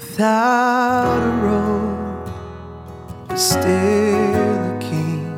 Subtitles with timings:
[0.00, 2.32] without a robe,
[3.28, 5.34] but still a king,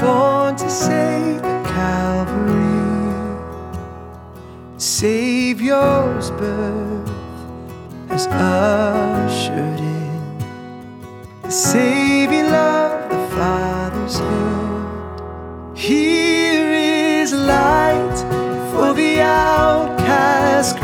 [0.00, 2.54] born to save the Calvary.
[4.78, 7.08] Savior's birth
[8.08, 10.38] has ushered in
[11.42, 15.78] the saving love the Father's hand.
[15.78, 16.72] Here
[17.20, 18.18] is light
[18.72, 20.78] for the outcast,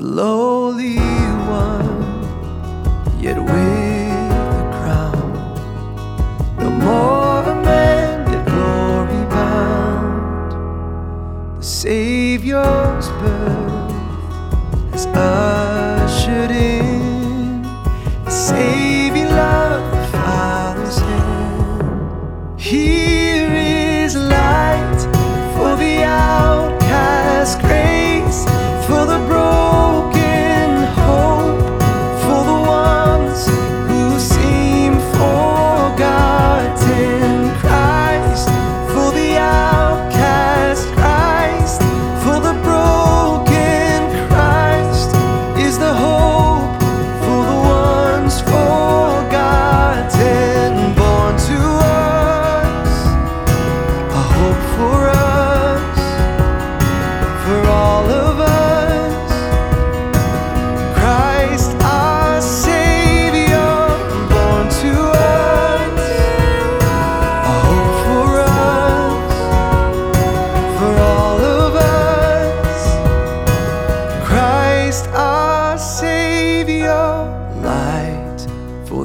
[0.00, 2.00] the lowly one,
[3.20, 5.30] yet with a crown.
[6.58, 10.52] No more a man, yet glory bound.
[11.58, 13.92] The Savior's birth
[14.92, 17.62] has ushered in
[18.24, 22.60] the saving love the Father's hand.
[22.60, 22.99] Here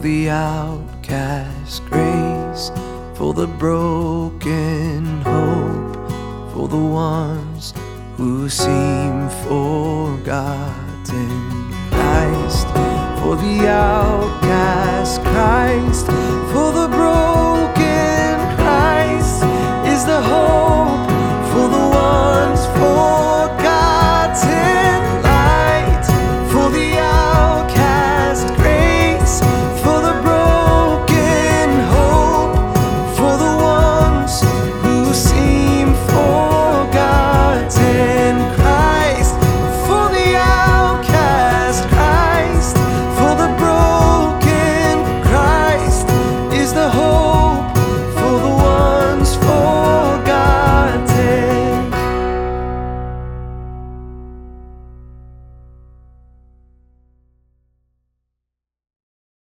[0.06, 2.70] the outcast, grace
[3.16, 5.96] for the broken, hope
[6.54, 7.74] for the ones
[8.16, 10.70] who seem forgotten.
[11.90, 12.68] Christ
[13.20, 16.15] for the outcast, Christ